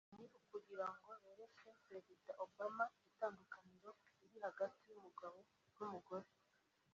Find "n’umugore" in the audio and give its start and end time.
5.77-6.27